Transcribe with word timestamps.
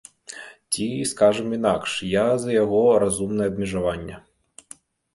Ці, 0.71 0.87
скажам 1.11 1.53
інакш, 1.59 1.91
я 2.17 2.25
за 2.47 2.57
яго 2.63 2.83
разумнае 3.07 3.49
абмежаванне. 3.55 4.15